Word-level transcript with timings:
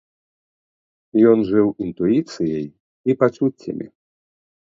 Ён 1.31 1.39
жыў 1.49 1.67
інтуіцыяй 1.89 2.65
і 2.69 3.11
пачуццямі. 3.21 3.87